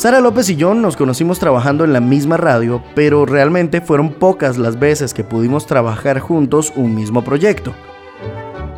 [0.00, 4.56] Sara López y yo nos conocimos trabajando en la misma radio, pero realmente fueron pocas
[4.56, 7.74] las veces que pudimos trabajar juntos un mismo proyecto.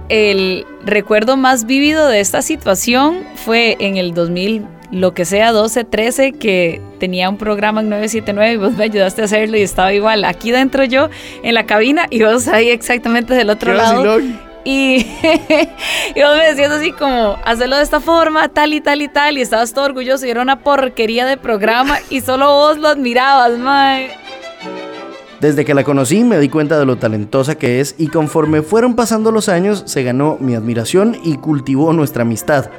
[0.08, 5.84] El recuerdo más vívido de esta situación fue en el 2000, lo que sea 12,
[5.84, 9.92] 13, que tenía un programa en 979 y vos me ayudaste a hacerlo y estaba
[9.92, 11.08] igual aquí dentro yo
[11.42, 14.20] en la cabina y vos ahí exactamente del otro lado.
[14.64, 14.98] Y,
[16.14, 19.38] y vos me decías así como, hacerlo de esta forma, tal y tal y tal,
[19.38, 23.58] y estabas todo orgulloso y era una porquería de programa y solo vos lo admirabas,
[23.58, 24.10] mae.
[25.40, 28.94] Desde que la conocí me di cuenta de lo talentosa que es y conforme fueron
[28.94, 32.70] pasando los años se ganó mi admiración y cultivó nuestra amistad.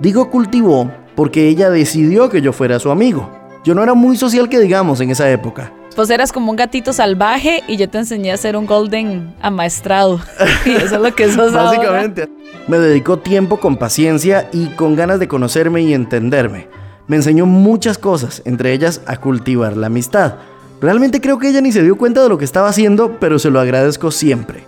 [0.00, 3.30] Digo cultivó porque ella decidió que yo fuera su amigo.
[3.64, 5.72] Yo no era muy social que digamos en esa época.
[5.96, 10.20] Pues eras como un gatito salvaje y yo te enseñé a ser un golden amaestrado.
[10.66, 12.28] y eso es lo que sos Básicamente.
[12.66, 16.68] Me dedicó tiempo con paciencia y con ganas de conocerme y entenderme.
[17.06, 20.34] Me enseñó muchas cosas, entre ellas a cultivar la amistad.
[20.80, 23.50] Realmente creo que ella ni se dio cuenta de lo que estaba haciendo, pero se
[23.50, 24.64] lo agradezco siempre.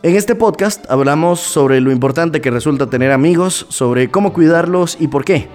[0.00, 5.08] En este podcast hablamos sobre lo importante que resulta tener amigos, sobre cómo cuidarlos y
[5.08, 5.48] por qué.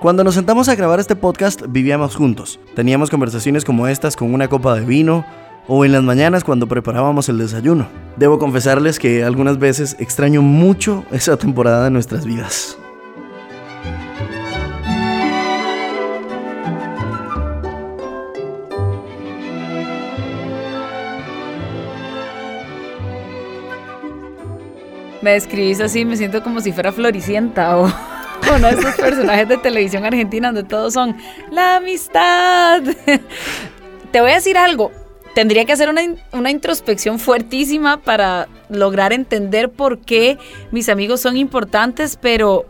[0.00, 2.58] Cuando nos sentamos a grabar este podcast vivíamos juntos.
[2.74, 5.24] Teníamos conversaciones como estas con una copa de vino
[5.68, 7.86] o en las mañanas cuando preparábamos el desayuno.
[8.16, 12.76] Debo confesarles que algunas veces extraño mucho esa temporada de nuestras vidas.
[25.26, 27.92] Me describís así, me siento como si fuera Floricienta o
[28.56, 31.16] uno de esos personajes de televisión argentina donde todos son
[31.50, 32.80] la amistad.
[34.12, 34.92] Te voy a decir algo.
[35.34, 40.38] Tendría que hacer una, una, introspección fuertísima para lograr entender por qué
[40.70, 42.64] mis amigos son importantes, pero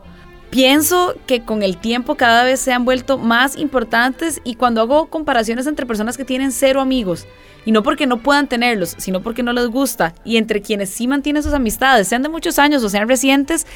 [0.49, 5.11] pienso que con el tiempo cada vez se han vuelto más importantes y cuando hago
[5.11, 7.27] comparaciones entre personas que tienen cero amigos,
[7.67, 10.15] y no porque no puedan tenerlos, sino porque no les gusta.
[10.25, 13.67] Y entre quienes sí mantienen sus amistades, sean de muchos años o sean recientes,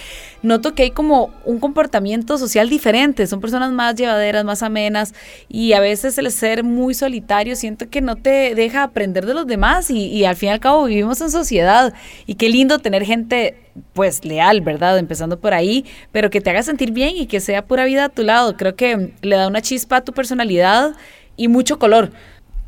[0.43, 3.27] noto que hay como un comportamiento social diferente.
[3.27, 5.12] Son personas más llevaderas, más amenas
[5.49, 9.49] y a veces el ser muy solitario siento que no te deja aprender de los
[9.49, 11.93] demás y, al fin y al cabo vivimos en sociedad
[12.27, 13.56] y qué lindo tener gente
[13.93, 14.99] pues leal, ¿verdad?
[14.99, 18.09] Empezando por ahí, pero que te haga sentir bien y que sea pura vida a
[18.09, 18.56] tu lado.
[18.56, 20.95] Creo que le da una chispa a tu personalidad
[21.37, 22.12] y mucho color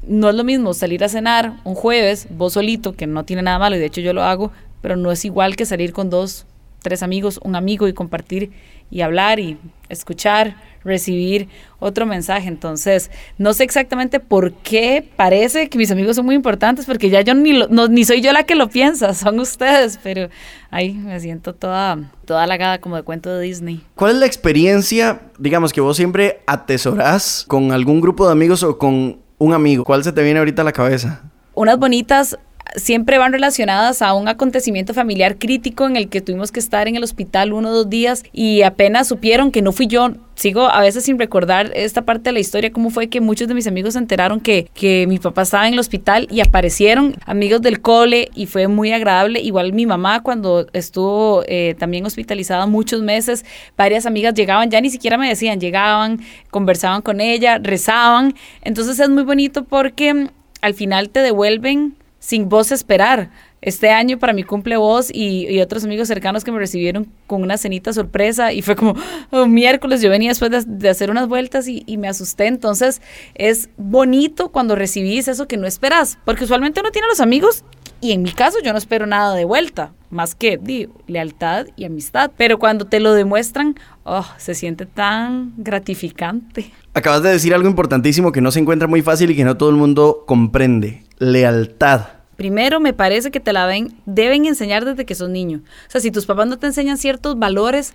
[0.07, 3.59] no es lo mismo salir a cenar un jueves, vos solito, que no tiene nada
[3.59, 6.47] malo, y de hecho yo lo hago, pero no es igual que salir con dos,
[6.83, 8.51] tres amigos, un amigo y compartir
[8.91, 9.57] y hablar y
[9.89, 11.49] escuchar, recibir
[11.79, 12.49] otro mensaje.
[12.49, 17.23] Entonces, no sé exactamente por qué parece que mis amigos son muy importantes, porque ya
[17.23, 17.59] yo ni,
[17.91, 20.29] ni soy yo la que lo piensa, son ustedes, pero
[20.71, 23.83] ahí me siento toda, toda halagada como de cuento de Disney.
[23.95, 28.77] ¿Cuál es la experiencia, digamos, que vos siempre atesorás con algún grupo de amigos o
[28.77, 29.85] con un amigo.
[29.85, 31.21] ¿Cuál se te viene ahorita a la cabeza?
[31.55, 32.39] Unas bonitas
[32.77, 36.97] siempre van relacionadas a un acontecimiento familiar crítico en el que tuvimos que estar en
[36.97, 40.13] el hospital uno o dos días y apenas supieron que no fui yo.
[40.43, 43.55] Sigo a veces sin recordar esta parte de la historia, cómo fue que muchos de
[43.55, 47.63] mis amigos se enteraron que, que mi papá estaba en el hospital y aparecieron amigos
[47.63, 49.41] del cole y fue muy agradable.
[49.41, 53.45] Igual mi mamá cuando estuvo eh, también hospitalizada muchos meses,
[53.77, 56.19] varias amigas llegaban, ya ni siquiera me decían, llegaban,
[56.51, 58.35] conversaban con ella, rezaban.
[58.63, 60.29] Entonces es muy bonito porque mm,
[60.61, 63.31] al final te devuelven sin vos esperar.
[63.63, 67.57] Este año para mi cumple vos y, otros amigos cercanos que me recibieron con una
[67.57, 68.97] cenita sorpresa y fue como
[69.31, 72.49] oh, miércoles, yo venía después de, hacer unas vueltas y, me asusté.
[72.49, 73.01] Entonces
[73.35, 77.65] es bonito cuando recibís eso que no esperas, porque usualmente uno tiene los amigos
[78.01, 82.33] y en mi caso yo no espero nada de vuelta, más que lealtad y amistad.
[82.37, 86.73] Pero cuando te lo demuestran, oh, se siente tan gratificante.
[86.95, 89.71] Acabas de decir algo importantísimo que no se encuentra muy fácil y que no todo
[89.71, 92.22] el mundo comprende lealtad.
[92.43, 95.61] Primero, me parece que te la ven, deben enseñar desde que sos niño.
[95.87, 97.95] O sea, si tus papás no te enseñan ciertos valores,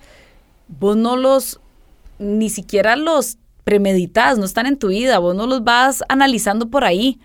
[0.68, 1.60] vos no los,
[2.18, 6.84] ni siquiera los premeditas, no están en tu vida, vos no los vas analizando por
[6.84, 7.18] ahí.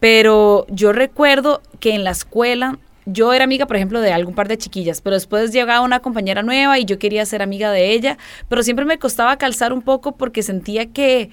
[0.00, 4.48] Pero yo recuerdo que en la escuela yo era amiga, por ejemplo, de algún par
[4.48, 8.18] de chiquillas, pero después llegaba una compañera nueva y yo quería ser amiga de ella,
[8.48, 11.30] pero siempre me costaba calzar un poco porque sentía que,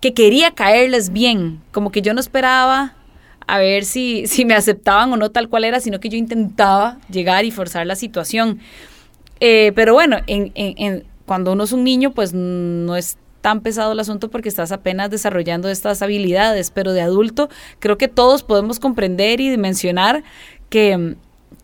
[0.00, 2.94] que quería caerles bien, como que yo no esperaba
[3.46, 6.98] a ver si, si me aceptaban o no tal cual era, sino que yo intentaba
[7.10, 8.60] llegar y forzar la situación.
[9.40, 13.92] Eh, pero bueno, en, en, cuando uno es un niño, pues no es tan pesado
[13.92, 18.80] el asunto porque estás apenas desarrollando estas habilidades, pero de adulto creo que todos podemos
[18.80, 20.24] comprender y dimensionar
[20.70, 21.16] que,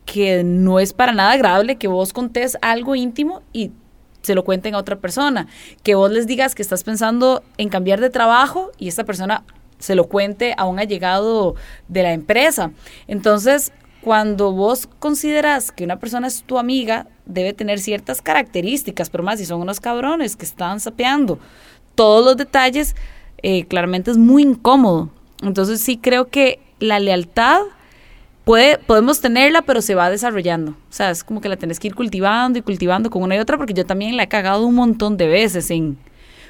[0.05, 3.71] que no es para nada agradable que vos contés algo íntimo y
[4.21, 5.47] se lo cuenten a otra persona,
[5.81, 9.43] que vos les digas que estás pensando en cambiar de trabajo y esta persona
[9.81, 11.55] se lo cuente a un allegado
[11.87, 12.71] de la empresa.
[13.07, 19.23] Entonces, cuando vos consideras que una persona es tu amiga, debe tener ciertas características, pero
[19.23, 21.39] más si son unos cabrones que están sapeando
[21.95, 22.95] todos los detalles,
[23.43, 25.09] eh, claramente es muy incómodo.
[25.43, 27.61] Entonces sí creo que la lealtad
[28.43, 30.71] puede, podemos tenerla, pero se va desarrollando.
[30.71, 33.39] O sea, es como que la tenés que ir cultivando y cultivando con una y
[33.39, 35.97] otra, porque yo también la he cagado un montón de veces en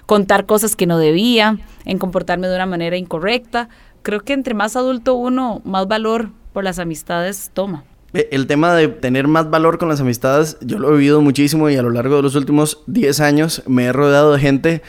[0.05, 3.69] contar cosas que no debía, en comportarme de una manera incorrecta.
[4.01, 7.83] Creo que entre más adulto uno, más valor por las amistades toma.
[8.13, 11.69] Eh, el tema de tener más valor con las amistades, yo lo he vivido muchísimo
[11.69, 14.81] y a lo largo de los últimos 10 años me he rodeado de gente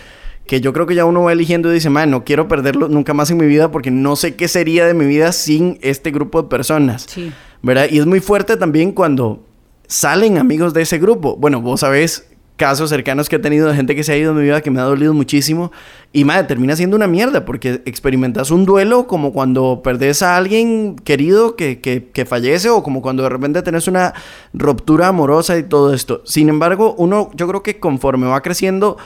[0.47, 3.15] que yo creo que ya uno va eligiendo y dice, man, no quiero perderlo nunca
[3.15, 6.43] más en mi vida porque no sé qué sería de mi vida sin este grupo
[6.43, 7.07] de personas.
[7.09, 7.33] Sí.
[7.63, 7.87] ¿Verdad?
[7.91, 9.47] Y es muy fuerte también cuando
[9.87, 11.37] salen amigos de ese grupo.
[11.37, 12.32] Bueno, vos sabés
[12.63, 14.71] casos cercanos que he tenido de gente que se ha ido en mi vida que
[14.71, 15.73] me ha dolido muchísimo.
[16.13, 20.95] Y madre, termina siendo una mierda porque experimentas un duelo como cuando perdés a alguien
[20.95, 24.15] querido que, que, que, fallece o como cuando de repente tenés una
[24.53, 26.23] ruptura amorosa y todo esto.
[26.25, 28.97] Sin embargo, uno, yo creo que conforme va creciendo,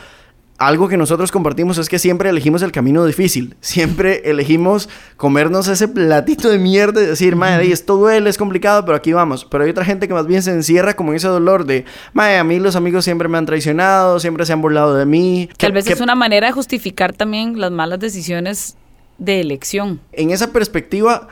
[0.58, 3.56] algo que nosotros compartimos es que siempre elegimos el camino difícil.
[3.61, 8.97] Siempre elegimos comernos ese platito de mierda y decir, madre, esto duele, es complicado, pero
[8.97, 9.44] aquí vamos.
[9.44, 12.44] Pero hay otra gente que más bien se encierra como ese dolor de, madre, a
[12.44, 15.49] mí los amigos siempre me han traicionado, siempre se han burlado de mí.
[15.58, 18.76] Tal vez es una manera de justificar también las malas decisiones
[19.19, 20.00] de elección.
[20.12, 21.29] En esa perspectiva,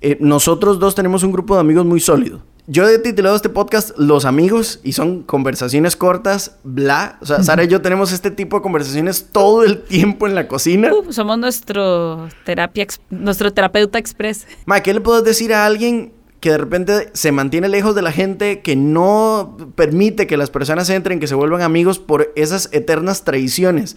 [0.00, 2.42] eh, nosotros dos tenemos un grupo de amigos muy sólido.
[2.66, 7.18] Yo he titulado este podcast Los amigos y son conversaciones cortas, bla.
[7.20, 10.48] O sea, Sara y yo tenemos este tipo de conversaciones todo el tiempo en la
[10.48, 10.90] cocina.
[10.90, 14.46] Uh, somos nuestro, terapia, nuestro terapeuta express.
[14.64, 18.12] Ma, ¿qué le puedes decir a alguien que de repente se mantiene lejos de la
[18.12, 23.24] gente, que no permite que las personas entren, que se vuelvan amigos por esas eternas
[23.24, 23.94] traiciones?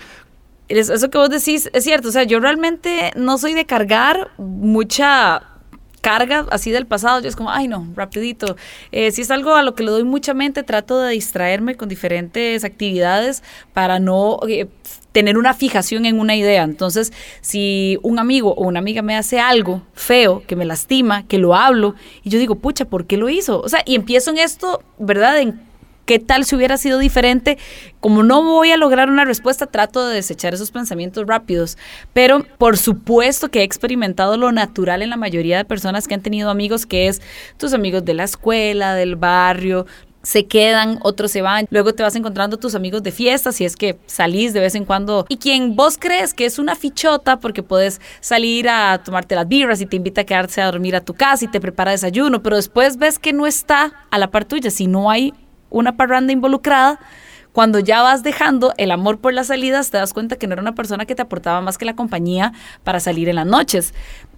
[0.68, 2.10] Eso que vos decís es cierto.
[2.10, 5.57] O sea, yo realmente no soy de cargar mucha
[6.02, 8.56] carga así del pasado, yo es como, ay no, rapidito.
[8.92, 11.90] Eh, si es algo a lo que le doy mucha mente, trato de distraerme con
[11.90, 14.68] diferentes actividades para no eh,
[15.12, 16.64] tener una fijación en una idea.
[16.64, 17.12] Entonces,
[17.42, 21.56] si un amigo o una amiga me hace algo feo, que me lastima, que lo
[21.56, 23.60] hablo, y yo digo, pucha, ¿por qué lo hizo?
[23.62, 25.42] O sea, y empiezo en esto, ¿verdad?
[26.08, 27.58] ¿Qué tal si hubiera sido diferente?
[28.00, 31.78] Como no voy a lograr una respuesta, trato de desechar esos pensamientos rápidos.
[32.14, 36.22] Pero por supuesto que he experimentado lo natural en la mayoría de personas que han
[36.22, 37.22] tenido amigos, que es
[37.58, 39.86] tus amigos de la escuela, del barrio,
[40.24, 41.68] se quedan, otros se van.
[41.72, 44.86] Luego te vas encontrando tus amigos de fiesta, si es que salís de vez en
[44.86, 45.26] cuando.
[45.28, 49.82] Y quien vos crees que es una fichota, porque puedes salir a tomarte las birras
[49.82, 52.56] y te invita a quedarse a dormir a tu casa y te prepara desayuno, pero
[52.56, 55.34] después ves que no está a la par tuya, si no hay
[55.70, 57.00] una parranda involucrada,
[57.54, 60.62] cuando ya vas dejando el amor por las salidas, te das cuenta que no era
[60.62, 62.54] una persona que te aportaba más que la compañía
[62.84, 63.96] para salir en las noches.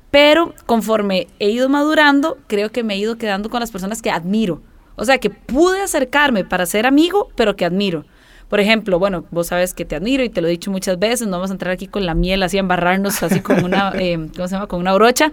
[0.09, 4.09] Pero conforme he ido madurando, creo que me he ido quedando con las personas que
[4.09, 4.61] admiro.
[4.95, 8.05] O sea, que pude acercarme para ser amigo, pero que admiro.
[8.49, 11.27] Por ejemplo, bueno, vos sabes que te admiro y te lo he dicho muchas veces,
[11.27, 14.17] no vamos a entrar aquí con la miel así a embarrarnos así con una, eh,
[14.35, 14.67] ¿cómo se llama?
[14.67, 15.31] Con una brocha,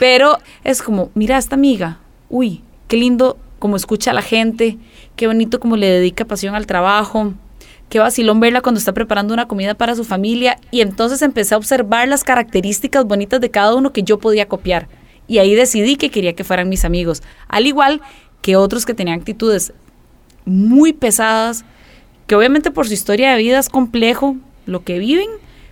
[0.00, 1.98] pero es como, mira esta amiga,
[2.28, 4.78] uy, qué lindo como escucha a la gente,
[5.16, 7.34] qué bonito como le dedica pasión al trabajo,
[7.88, 11.58] qué vacilón verla cuando está preparando una comida para su familia y entonces empecé a
[11.58, 14.88] observar las características bonitas de cada uno que yo podía copiar
[15.28, 18.00] y ahí decidí que quería que fueran mis amigos, al igual
[18.42, 19.72] que otros que tenían actitudes
[20.44, 21.64] muy pesadas,
[22.26, 24.36] que obviamente por su historia de vida es complejo
[24.66, 25.28] lo que viven,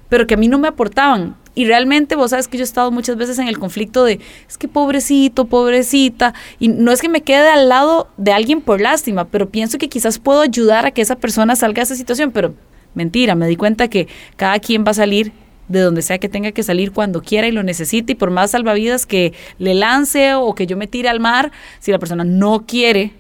[0.09, 1.37] pero que a mí no me aportaban.
[1.55, 4.59] Y realmente vos sabes que yo he estado muchas veces en el conflicto de, es
[4.59, 9.27] que pobrecito, pobrecita, y no es que me quede al lado de alguien por lástima,
[9.27, 12.55] pero pienso que quizás puedo ayudar a que esa persona salga de esa situación, pero
[12.95, 15.33] mentira, me di cuenta que cada quien va a salir
[15.69, 18.51] de donde sea que tenga que salir cuando quiera y lo necesite, y por más
[18.51, 22.65] salvavidas que le lance o que yo me tire al mar, si la persona no
[22.67, 23.13] quiere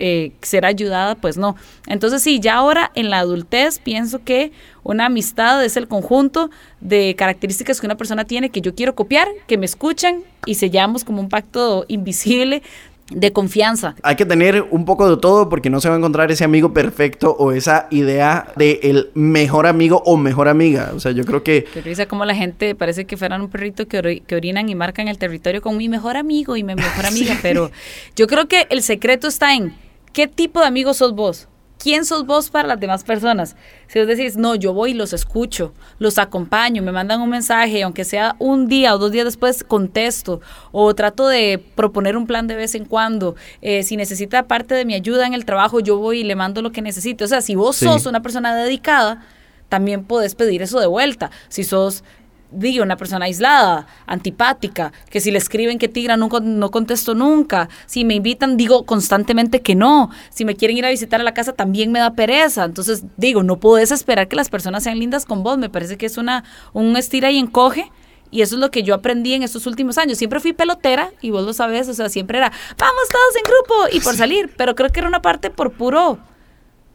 [0.00, 1.56] eh, ser ayudada, pues no.
[1.86, 4.50] Entonces sí, ya ahora en la adultez pienso que
[4.82, 9.28] una amistad es el conjunto de características que una persona tiene que yo quiero copiar,
[9.46, 12.62] que me escuchan y sellamos como un pacto invisible
[13.10, 13.94] de confianza.
[14.02, 16.72] Hay que tener un poco de todo porque no se va a encontrar ese amigo
[16.72, 20.92] perfecto o esa idea de el mejor amigo o mejor amiga.
[20.94, 21.64] O sea, yo creo que...
[21.64, 25.08] Qué risa como la gente parece que fueran un perrito que, que orinan y marcan
[25.08, 27.70] el territorio con mi mejor amigo y mi mejor amiga, pero
[28.16, 29.74] yo creo que el secreto está en
[30.12, 31.48] ¿Qué tipo de amigo sos vos?
[31.80, 33.56] quién sos vos para las demás personas.
[33.88, 37.82] Si vos decís, no, yo voy y los escucho, los acompaño, me mandan un mensaje,
[37.82, 40.40] aunque sea un día o dos días después, contesto,
[40.70, 43.34] o trato de proponer un plan de vez en cuando.
[43.62, 46.62] Eh, si necesita parte de mi ayuda en el trabajo, yo voy y le mando
[46.62, 47.24] lo que necesite.
[47.24, 49.24] O sea, si vos sos una persona dedicada,
[49.68, 51.30] también podés pedir eso de vuelta.
[51.48, 52.04] Si sos
[52.52, 57.68] digo, una persona aislada, antipática, que si le escriben que tigra no, no contesto nunca,
[57.86, 61.34] si me invitan digo constantemente que no, si me quieren ir a visitar a la
[61.34, 65.24] casa también me da pereza, entonces digo, no puedes esperar que las personas sean lindas
[65.24, 67.90] con vos, me parece que es una, un estira y encoge.
[68.32, 70.16] Y eso es lo que yo aprendí en estos últimos años.
[70.16, 73.96] Siempre fui pelotera y vos lo sabes, o sea, siempre era, vamos todos en grupo
[73.96, 76.16] y por salir, pero creo que era una parte por puro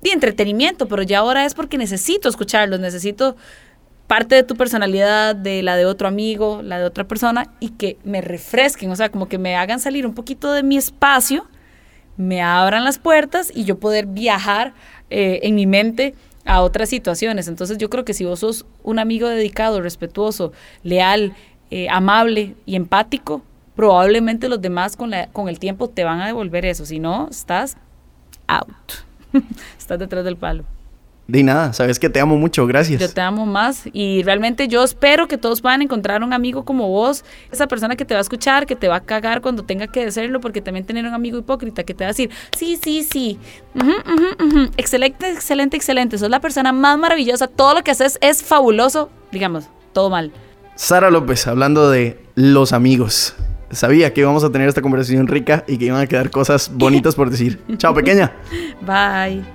[0.02, 3.36] de entretenimiento, pero ya ahora es porque necesito escucharlos, necesito
[4.08, 7.98] parte de tu personalidad, de la de otro amigo, la de otra persona, y que
[8.04, 11.48] me refresquen, o sea, como que me hagan salir un poquito de mi espacio,
[12.18, 14.74] me abran las puertas y yo poder viajar
[15.10, 17.48] eh, en mi mente a otras situaciones.
[17.48, 21.34] Entonces yo creo que si vos sos un amigo dedicado, respetuoso, leal,
[21.72, 23.42] eh, amable y empático,
[23.76, 26.86] probablemente los demás con, la, con el tiempo te van a devolver eso.
[26.86, 27.76] Si no, estás
[28.48, 28.94] out.
[29.78, 30.64] estás detrás del palo.
[31.28, 33.02] De nada, sabes que te amo mucho, gracias.
[33.02, 36.88] Yo te amo más y realmente yo espero que todos puedan encontrar un amigo como
[36.88, 39.88] vos, esa persona que te va a escuchar, que te va a cagar cuando tenga
[39.88, 43.02] que decirlo, porque también tener un amigo hipócrita que te va a decir, sí, sí,
[43.04, 43.40] sí,
[44.78, 49.66] excelente, excelente, excelente, sos la persona más maravillosa, todo lo que haces es fabuloso, digamos,
[49.94, 50.32] todo mal.
[50.76, 53.36] Sara López, hablando de los amigos.
[53.72, 57.16] Sabía que íbamos a tener esta conversación rica y que iban a quedar cosas bonitas
[57.16, 57.60] por decir.
[57.78, 58.32] Chao, pequeña.
[58.82, 59.55] Bye.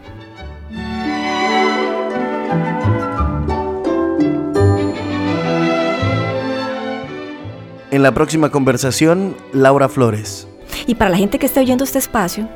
[7.90, 10.46] En la próxima conversación, Laura Flores.
[10.86, 12.48] Y para la gente que esté oyendo este espacio,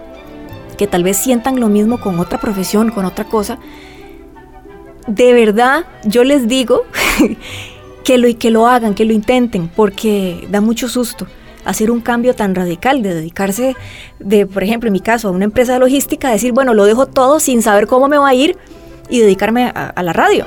[0.78, 3.58] que tal vez sientan lo mismo con otra profesión, con otra cosa,
[5.08, 6.84] de verdad yo les digo
[8.04, 11.26] que lo, que lo hagan, que lo intenten, porque da mucho susto
[11.64, 13.74] hacer un cambio tan radical, de dedicarse,
[14.20, 17.06] de, por ejemplo, en mi caso, a una empresa de logística, decir, bueno, lo dejo
[17.06, 18.56] todo sin saber cómo me va a ir
[19.08, 20.44] y dedicarme a la radio.